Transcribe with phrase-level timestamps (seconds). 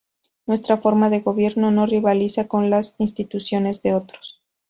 [0.47, 4.41] Nuestra forma de gobierno no rivaliza con las instituciones de otros.